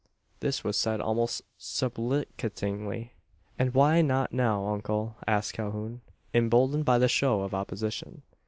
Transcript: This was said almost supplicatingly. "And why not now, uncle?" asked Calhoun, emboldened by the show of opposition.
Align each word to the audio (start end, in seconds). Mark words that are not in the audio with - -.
This 0.39 0.63
was 0.63 0.77
said 0.77 0.99
almost 0.99 1.43
supplicatingly. 1.59 3.11
"And 3.59 3.71
why 3.75 4.01
not 4.01 4.33
now, 4.33 4.65
uncle?" 4.69 5.15
asked 5.27 5.53
Calhoun, 5.53 6.01
emboldened 6.33 6.85
by 6.85 6.97
the 6.97 7.07
show 7.07 7.41
of 7.41 7.53
opposition. 7.53 8.23